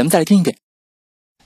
[0.00, 0.56] 咱们再来听一遍。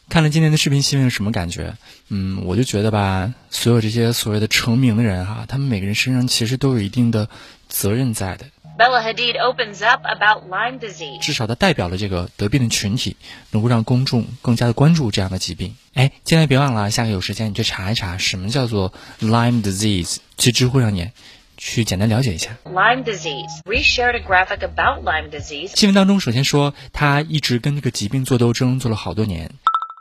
[0.09, 1.77] 看了今天的视频新闻有什么感觉？
[2.09, 7.29] 嗯，我就觉得吧，所有这些所谓的成名的人哈、他们每个人身上其实都有一定的
[7.69, 8.47] 责任在的
[8.79, 11.21] ，Bella Hadid opens up about Lyme disease.
[11.21, 13.17] 至少它代表了这个得病的群体，
[13.51, 15.75] 能够让公众更加的关注这样的疾病。
[15.95, 21.13] 哎，今天别忘了，下个有时间你去查一查什么叫做 Lyme disease，去知乎上面
[21.65, 22.59] 去简单了解一下。
[22.65, 23.63] Lyme disease.
[23.65, 25.73] Reshared a graphic about Lyme disease.
[25.75, 29.51] 新闻当中首先说，他一直跟这个疾病做斗争，做了好多年。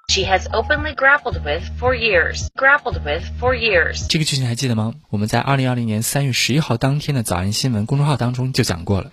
[0.10, 2.48] She has openly grappled with for years.
[2.58, 4.06] Grappled with for years.
[4.10, 4.94] 这个剧情还记得吗？
[5.10, 9.10] 我们在二零二零年三月十一号当天的早安新闻公众号当中就讲过了。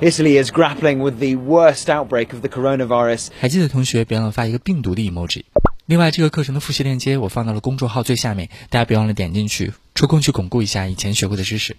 [0.00, 3.30] Italy is grappling with the worst outbreak of the coronavirus.
[3.40, 5.42] 还记得同学别忘了发一个病毒的 emoji。
[5.88, 11.78] 另外，这个课程的复习链接我放到了公众号最下面，大家别忘了点进去，抽空去巩固一下以前学过的知识。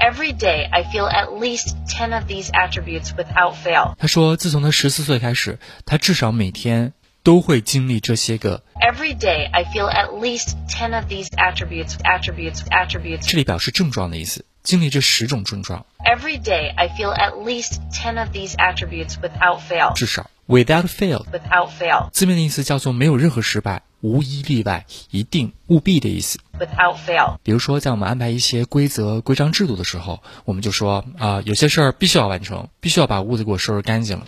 [0.00, 3.94] Every day I feel at least ten of these attributes without fail.
[3.98, 8.64] 他说，自从他十四岁开始，他至少每天都会经历这些个。
[8.74, 13.30] Every day I feel at least ten of these attributes, attributes, attributes.
[13.30, 19.94] 这里表示症状的意思，经历这十种症状，Every day I feel at least ten of these attributes without fail.
[19.94, 22.10] 至少 without fail，Without fail.
[22.10, 26.40] 字面的意思叫做没有任何失败，无一例外，一定务必的意思。
[26.58, 27.36] Without fail.
[27.42, 34.26] 比如说，在我们安排一些规则、规章制度的时候，我们就说啊、有些事儿必须要完成，必须要把屋子给我收拾干净了。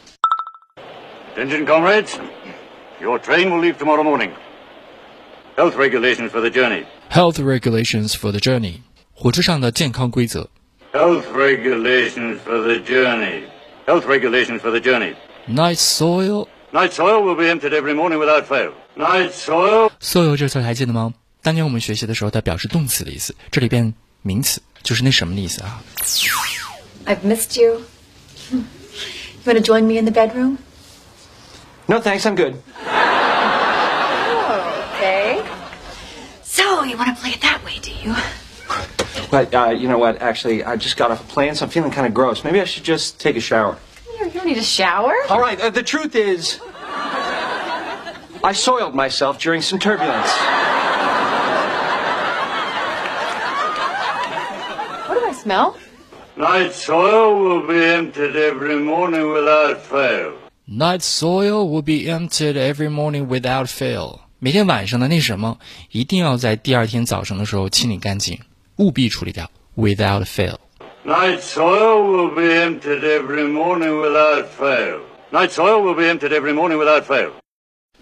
[1.35, 2.13] Attention, comrades.
[3.01, 4.31] Your train will leave tomorrow morning.
[5.57, 6.85] Health regulations for the journey.
[7.11, 8.81] Health regulations for the journey，
[9.13, 10.49] 火车上的健康规则。
[10.93, 13.43] Health regulations for the journey.
[13.87, 15.15] Health regulations for the journey.
[15.48, 18.74] Night soil Night soil will be emptied every morning without fail.
[18.96, 19.90] Night soil.
[20.02, 21.14] soil 这词儿还记得吗？
[21.42, 25.82] 当年我们学习的时候，它表示动词的意思，这里变名词，就是那什么的意思啊。
[27.06, 27.84] I've missed you.
[28.52, 28.60] You
[29.46, 30.58] want to join me in the bedroom?
[31.88, 32.56] No thanks, I'm good.
[34.98, 35.42] Okay.
[36.44, 38.14] So, you want to play it that way, do you?
[39.32, 40.22] But, uh, you know what?
[40.22, 42.44] Actually, I just got off a plane, so I'm feeling kind of gross.
[42.44, 43.78] Maybe I should just take a shower.
[44.22, 45.14] You don't need a shower.
[45.30, 46.60] All right, uh, the truth is,
[48.44, 50.32] I soiled myself during some turbulence.
[55.08, 55.76] What do I smell?
[56.36, 60.34] Night soil will be emptied every morning without fail.
[60.68, 64.20] Night soil will be emptied every morning without fail。
[64.40, 65.58] 每天晚上的那什么，
[65.92, 68.40] 一定要在第二天早上的时候清理干净，
[68.76, 70.58] 务必处理掉，without fail。
[71.05, 75.01] Night soil will be emptied every morning without fail.
[75.33, 77.33] Night soil will be emptied every morning without fail.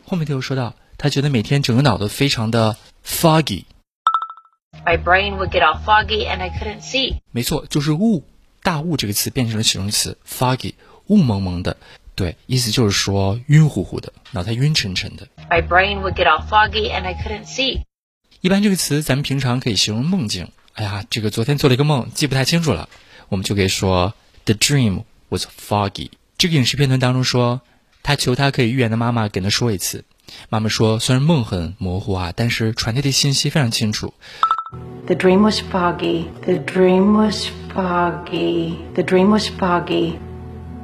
[0.04, 7.20] 后面他又说到，他觉得每天整个脑子非常的 foggy，My brain would get all foggy and I couldn't see.
[7.32, 8.24] 没错，就是雾，
[8.62, 10.74] 大雾这个词变成了形容词 foggy，
[11.06, 11.78] 雾蒙蒙的。
[12.14, 15.26] 对，意思就是说晕乎乎的，脑袋晕沉沉的。
[15.48, 17.80] My brain would get all foggy and I couldn't see.
[18.42, 20.48] 一般这个词咱们平常可以形容梦境。
[20.80, 22.88] 哎呀，这个昨天做了一个梦，记不太清楚了，
[23.28, 24.14] 我们就可以说
[24.46, 26.08] The dream was foggy。
[26.38, 27.60] 这个影视片段当中说，
[28.02, 30.06] 他求他可以预言的妈妈跟他说一次。
[30.48, 34.14] 妈妈说，虽然梦很模糊啊，但是传递的信息非常清楚。
[35.04, 36.28] The dream was foggy.
[36.46, 38.76] The dream was foggy.
[38.94, 40.14] The dream was foggy.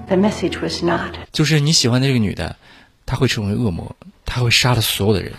[0.09, 1.15] The message was not.
[1.33, 2.57] 就是你喜欢的这个女的，
[3.07, 3.97] 她会成为恶魔，
[4.27, 5.33] 她会杀了所有的人。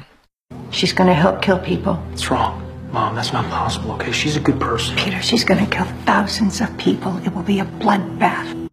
[0.71, 1.99] She's gonna help kill people.
[2.15, 2.53] What's wrong?
[2.92, 4.12] Mom, that's not possible, okay?
[4.12, 4.94] She's a good person.
[4.96, 7.18] Peter, she's gonna kill thousands of people.
[7.24, 8.68] It will be a bloodbath.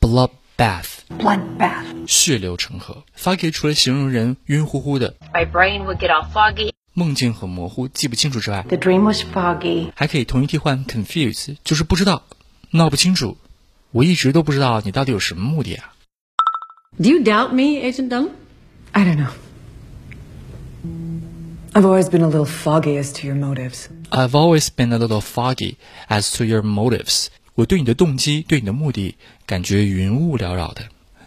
[0.00, 2.06] Bloodbath， Bloodbath.
[2.06, 3.04] 血流成河。
[3.18, 9.90] foggy 除了形容人晕乎乎的、 My brain would get all foggy 梦境很模糊、记不清楚之外， The dream was foggy.
[9.96, 12.22] 还可以同义替换 confuse，就是不知道、
[12.70, 13.36] 闹不清楚。
[13.90, 15.94] 我一直都不知道你到底有什么目的啊！
[16.96, 18.28] Do you doubt me, Agent Dunn?
[18.92, 19.30] I don't know.
[21.72, 23.88] I've always been a little foggy as to your motives.
[24.10, 25.76] I've always been a little foggy
[26.08, 27.26] as to your motives。
[27.54, 29.16] 我对你的动机、对你的目的
[29.46, 30.82] 感觉云雾缭绕的，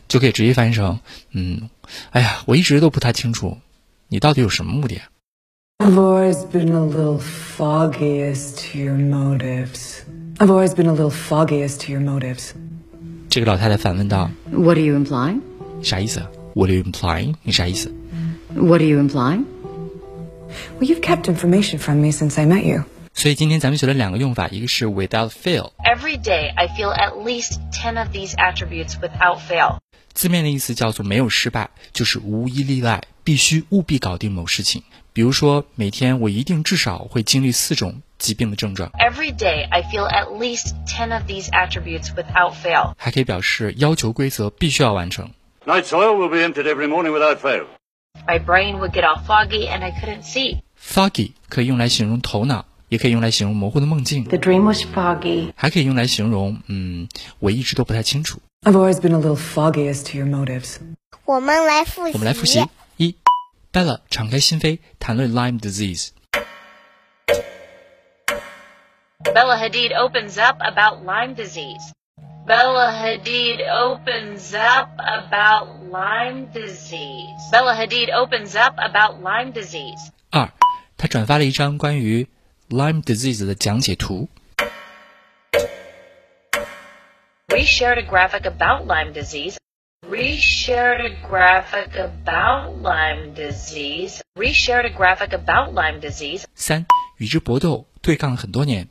[0.07, 0.99] 就可以直接翻译成：
[1.31, 1.69] 嗯，
[2.11, 3.57] 哎呀，我一直都不太清楚，
[4.07, 5.03] 你到底有什么目的啊？
[5.79, 9.99] I've always been a little foggy as to your motives.
[10.37, 12.51] I've always been a little foggy as to your motives.
[13.29, 15.41] 这个老太太反问道 What are you implying?：“
[15.83, 16.27] 啥意思啊？
[16.55, 17.35] What are you implying？
[17.43, 17.91] 你啥意思？
[18.55, 19.43] What are you implying?
[20.78, 22.84] Well, you've kept information from me since I met you.
[23.14, 29.78] 所以今天咱们学了两个用法，一个是 without fail，Every day, I feel at least ten of these attributes without fail.
[30.14, 34.82] 字面的意思叫做没有失败，就是无一例外，必须务必搞定某事情。
[35.12, 42.94] 比如说，每天我一定至少会经历四种疾病的症状，Every day, I feel at least ten of these attributes without fail.
[42.96, 45.30] 还可以表示要求规则必须要完成。
[45.66, 47.66] Night soil will be emptied every morning without fail.
[48.27, 50.61] My brain would get all foggy and I couldn't see.
[50.77, 55.51] Foggy 可以用来形容头脑，也可以用来形容模糊的梦境， The dream was foggy.
[55.55, 57.07] 还可以用来形容嗯，
[57.39, 58.39] 我一直都不太清楚。
[58.63, 60.77] I've always been a little foggy as to your motives.
[61.25, 62.13] 我们来复习。
[62.13, 62.65] 我们来复习：
[62.97, 63.15] 一，
[63.71, 66.09] Bella 敞开心扉谈论 Lyme disease；
[69.23, 71.91] Bella Hadid opens up about Lyme disease.
[72.47, 77.51] Bella Hadid opens up about Lyme disease.
[77.51, 80.11] Bella Hadid opens up about Lyme disease.
[80.31, 80.51] 二，
[80.97, 82.27] 他转发了一张关于
[82.69, 84.29] Lyme disease 的讲解图。
[87.49, 89.57] We shared a graphic about Lyme disease.
[90.07, 94.21] We shared a graphic about Lyme disease.
[94.35, 96.43] We shared a graphic about Lyme disease.
[96.55, 96.85] 三，
[97.17, 98.87] 与之搏斗，对抗了很多年。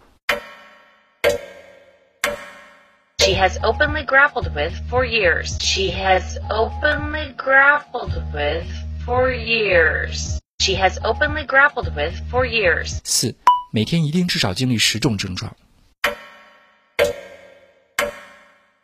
[3.40, 5.58] has openly grappled with for years.
[5.60, 8.66] She has openly grappled with
[9.04, 10.40] for years.
[10.60, 13.00] She has openly grappled with for years.
[13.04, 13.34] 四，
[13.72, 15.54] 每天一定至少经历十种症状。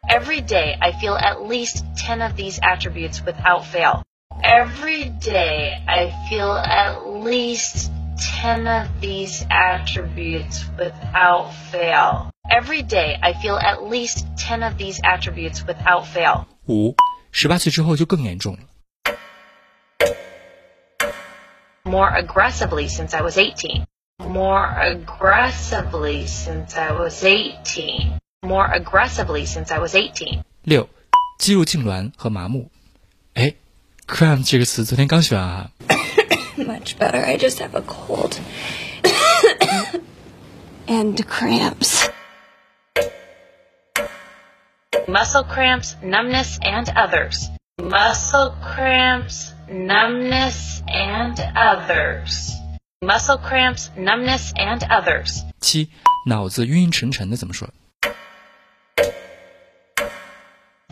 [0.09, 4.03] Every day, I feel at least 10 of these attributes without fail.
[4.43, 7.91] Every day, I feel at least
[8.43, 12.31] 10 of these attributes without fail.
[12.49, 16.47] Every day, I feel at least 10 of these attributes without fail.
[16.67, 16.95] 五，
[17.31, 18.61] 十八岁之后就更严重了。
[21.85, 23.87] More aggressively since I was 18.
[24.19, 28.19] More aggressively since I was 18.
[28.43, 30.43] More aggressively since I was 18.
[30.63, 30.89] 六，
[31.39, 32.71] 肌肉痉挛和麻木。
[33.35, 33.55] 哎，
[34.07, 35.71] cramp 这个词昨天刚学完啊。
[36.57, 37.21] Much better.
[37.25, 38.37] I just have a cold.
[40.87, 42.09] and cramps.
[45.09, 47.49] Muscle cramps, numbness, and others.
[47.81, 52.53] Muscle cramps, numbness, and others.
[53.03, 55.43] Muscle cramps, numbness, and others.
[55.61, 55.89] 七，
[56.27, 57.69] 脑子晕晕沉沉的怎么说？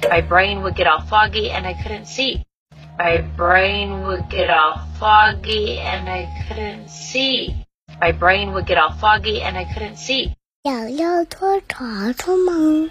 [0.08, 2.42] My brain would get all foggy and I couldn't see.
[2.98, 7.54] My brain would get all foggy and I couldn't see.
[8.00, 10.32] My brain would get all foggy and I couldn't see.
[10.64, 12.90] 想要拖床床吗？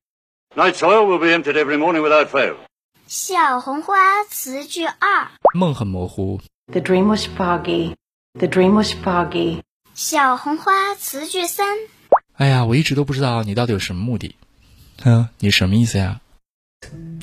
[0.53, 2.57] Night soil will be emptied every morning without fail.
[3.07, 7.95] 小红花词句二：梦很模糊，The dream was foggy.
[8.37, 9.61] The dream was foggy.
[9.93, 11.77] 小红花词句三：
[12.33, 14.35] 哎呀，我一直都不知道你到底有什么目的。
[15.05, 16.19] 嗯，你什么意思呀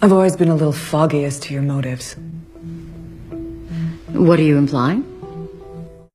[0.00, 2.14] ？I've always been a little foggy as to your motives.
[4.14, 5.02] What are you implying?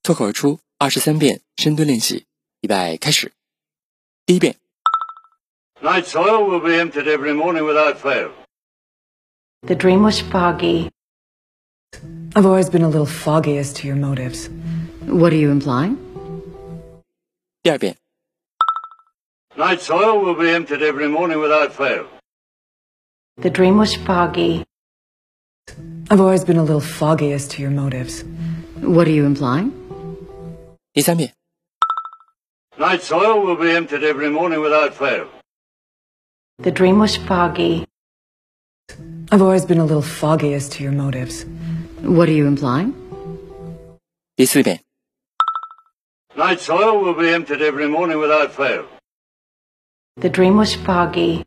[0.02, 2.26] 脱口而出二十三遍深蹲练习，
[2.62, 3.34] 预备开始。
[4.26, 4.56] 第一遍，
[5.83, 8.31] Night soil will be emptied every morning without fail.
[9.63, 10.91] The dream was foggy.
[12.35, 14.49] I've always been a little foggy as to your motives.
[15.07, 15.97] What are you implying?
[17.63, 17.97] 第二遍，
[19.57, 22.07] Night soil will be emptied every morning without fail.
[23.41, 24.65] The dream was foggy.
[26.11, 28.25] I've always been a little foggy as to your motives.
[28.83, 29.73] What are you implying?
[30.93, 31.33] 第三遍，
[32.79, 35.27] Night soil will be emptied every morning without fail.
[36.60, 37.86] The dream was foggy.
[39.32, 41.46] I've always been a little foggy as to your motives.
[42.02, 42.94] What are you implying?
[44.38, 44.80] 비수배.
[46.38, 48.86] Night soil will be emptied every morning without fail.
[50.18, 51.44] The dream was foggy.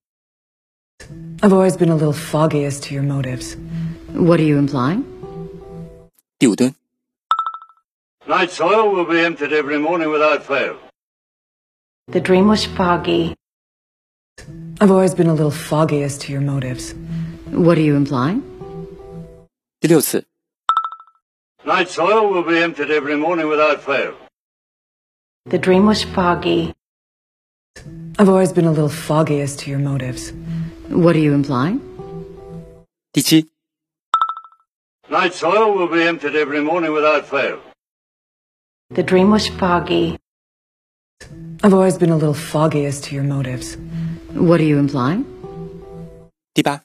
[1.40, 3.56] I've always been a little foggy as to your motives.
[4.12, 5.04] What are you implying?
[6.40, 6.74] 띄우든.
[8.26, 10.76] Night soil will be emptied every morning without fail.
[12.08, 13.36] The dream was foggy.
[14.79, 16.93] I've always been a little foggy as to your motives.
[17.51, 18.41] What are you implying?
[19.79, 20.25] 第六次，
[21.65, 24.13] Night soil will be emptied every morning without fail.
[25.49, 26.73] The dream was foggy.
[28.17, 30.33] I've always been a little foggy as to your motives.
[30.89, 31.79] What are you implying?
[33.13, 33.47] 第七，
[35.09, 37.59] Night soil will be emptied every morning without fail.
[38.93, 40.17] The dream was foggy.
[41.63, 43.77] I've always been a little foggy as to your motives.
[44.35, 45.25] What are you implying?
[46.53, 46.81] 第八，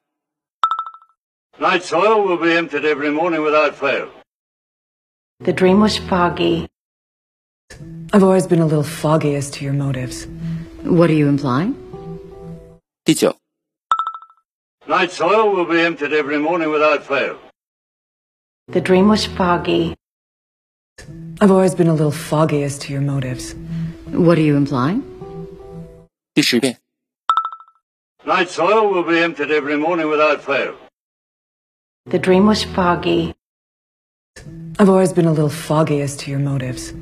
[1.58, 4.08] Night soil will be emptied every morning without fail.
[5.42, 6.68] The dream was foggy.
[8.12, 10.26] I've always been a little foggy as to your motives.
[10.84, 11.74] What are you implying?
[13.04, 13.36] 第九，
[14.86, 17.36] Night soil will be emptied every morning without fail.
[18.68, 19.94] The dream was foggy.
[21.40, 23.54] I've always been a little foggy as to your motives.
[24.12, 25.02] What are you implying?
[26.34, 26.78] 第十遍，
[28.30, 30.74] Night soil will be emptied every morning without fail.
[32.06, 33.34] The dream was foggy.
[34.78, 36.92] I've always been a little foggy as to your motives.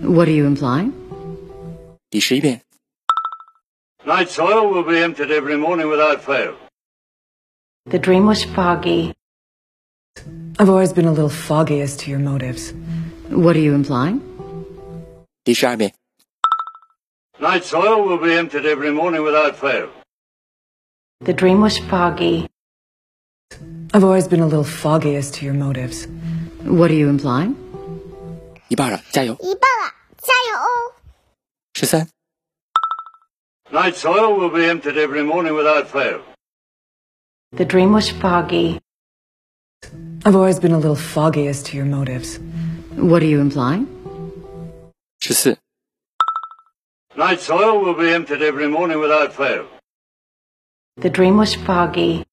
[0.00, 0.92] What are you implying?
[2.10, 2.62] 第十一遍，
[4.06, 6.54] Night soil will be emptied every morning without fail.
[7.90, 9.12] The dream was foggy.
[10.58, 12.72] I've always been a little foggy as to your motives.
[13.30, 14.20] What are you implying?
[15.44, 15.92] 第十二遍，
[17.40, 19.88] Night soil will be emptied every morning without fail.
[21.24, 22.46] The dream was foggy.
[23.92, 26.06] I've always been a little foggy as to your motives.
[26.62, 27.56] What are you implying?
[28.68, 29.34] 一半了，加油！
[29.40, 30.94] 一半了，加油哦！
[31.74, 32.08] 十三、
[33.72, 36.20] Night soil will be emptied every morning without fail.
[37.56, 38.78] The dream was foggy.
[40.24, 42.38] I've always been a little foggy as to your motives.
[42.94, 43.86] What are you implying?
[45.20, 45.58] 十四、
[47.16, 49.64] Night soil will be emptied every morning without fail.
[50.97, 52.23] The dream was foggy.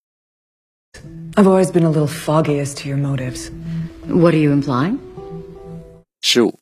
[1.36, 3.50] I've always been a little foggy as to your motives.
[4.04, 5.00] What are you implying?
[6.22, 6.52] Sure.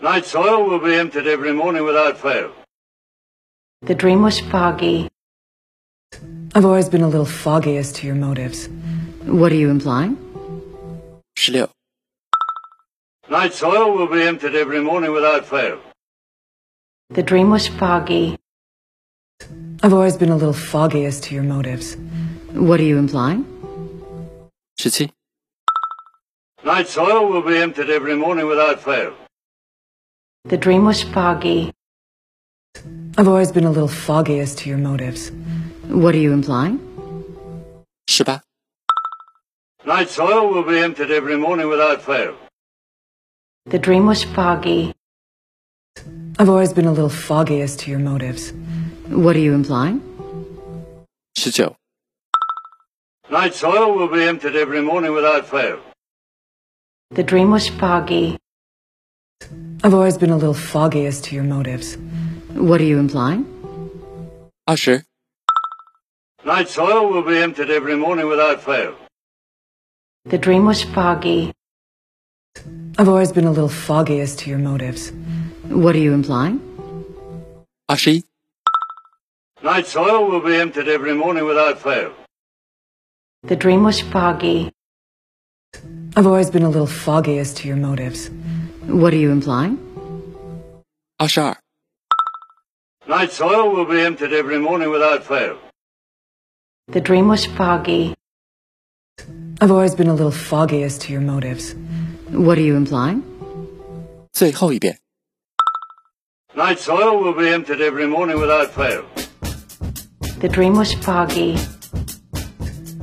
[0.00, 2.52] Night soil will be emptied every morning without fail.
[3.82, 5.08] The dream was foggy.
[6.54, 8.68] I've always been a little foggy as to your motives.
[9.26, 10.16] What are you implying?
[11.36, 11.68] Sure.
[13.28, 15.78] Night soil will be emptied every morning without fail.
[17.10, 18.39] The dream was foggy.
[19.82, 21.96] I've always been a little foggy as to your motives.
[22.52, 23.46] What are you implying?
[24.78, 25.10] City.
[26.62, 29.14] Night soil will be emptied every morning without fail.
[30.44, 31.72] The dream was foggy.
[33.16, 35.32] I've always been a little foggy as to your motives.
[35.88, 36.78] What are you implying?
[38.06, 38.42] Shiba.
[39.86, 42.36] Night soil will be emptied every morning without fail.
[43.64, 44.92] The dream was foggy.
[46.38, 48.52] I've always been a little foggy as to your motives.
[49.10, 50.00] What are you implying?
[51.36, 51.74] Sit down.
[53.28, 55.80] Night soil will be emptied every morning without fail.
[57.10, 58.38] The dream was foggy.
[59.82, 61.96] I've always been a little foggy as to your motives.
[62.54, 63.46] What are you implying?
[64.68, 65.04] Usher.
[66.44, 68.94] Night soil will be emptied every morning without fail.
[70.24, 71.52] The dream was foggy.
[72.96, 75.10] I've always been a little foggy as to your motives.
[75.68, 76.60] What are you implying?
[77.90, 78.22] Ashi.
[79.62, 82.14] Night soil will be emptied every morning without fail.
[83.42, 84.72] The dream was foggy.
[86.16, 88.30] I've always been a little foggy as to your motives.
[88.86, 89.76] What are you implying?
[91.18, 91.58] Ashar.
[93.06, 95.58] Night soil will be emptied every morning without fail.
[96.88, 98.14] The dream was foggy.
[99.60, 101.74] I've always been a little foggy as to your motives.
[102.30, 103.22] What are you implying?
[104.32, 104.98] 最后一遍.
[106.56, 109.04] Night soil will be emptied every morning without fail.
[110.40, 111.58] The dream was foggy.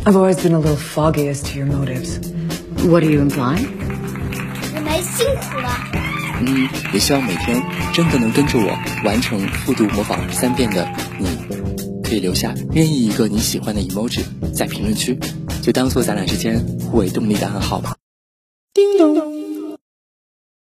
[0.07, 2.17] I've always been a little foggy as to your motives.
[2.83, 3.67] What are you implying?
[4.73, 5.69] 你们辛苦了。
[6.41, 7.61] 嗯，也希望每天
[7.93, 8.75] 真的能跟着我
[9.05, 10.87] 完成复读模仿三遍的
[11.19, 11.27] 你，
[12.03, 15.19] 可以留下任意一个你喜欢的 emoji 在评论区，
[15.61, 17.97] 就当做咱俩之间互为动力的暗号吧。
[18.73, 19.77] 叮咚！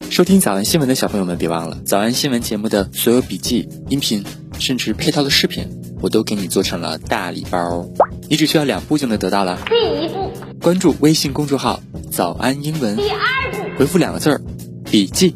[0.10, 4.25] 收听早安新闻的小朋友们，别忘了早安新闻节目的所有笔记、音频，
[4.60, 5.70] 甚至配套的视频，
[6.05, 7.83] 我都给你做成了大礼包，
[8.29, 9.57] 你只需要两步就能得到了。
[9.65, 10.31] 第一步，
[10.62, 11.79] 关注微信公众号
[12.13, 13.17] “早安英文第二
[13.51, 14.39] 步，”，回复两个字儿
[14.85, 15.35] “笔记”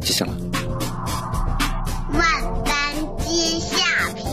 [0.00, 0.32] 就行了。
[2.12, 2.22] 万
[2.62, 2.94] 般
[3.26, 3.76] 皆下
[4.14, 4.24] 品，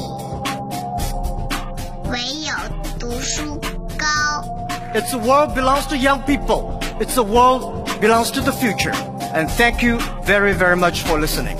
[2.11, 2.53] 唯有
[2.99, 3.59] 读书
[3.97, 4.05] 高。
[4.93, 6.79] It's a world belongs to young people.
[6.99, 8.93] It's a world belongs to the future.
[9.33, 9.97] And thank you
[10.27, 11.57] very, very much for listening.